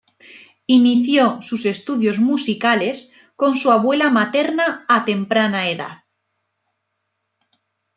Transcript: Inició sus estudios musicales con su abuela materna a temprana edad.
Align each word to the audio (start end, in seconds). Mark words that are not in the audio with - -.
Inició 0.65 1.43
sus 1.43 1.67
estudios 1.67 2.17
musicales 2.17 3.11
con 3.35 3.55
su 3.55 3.71
abuela 3.71 4.09
materna 4.09 4.83
a 4.89 5.05
temprana 5.05 5.69
edad. 5.69 5.99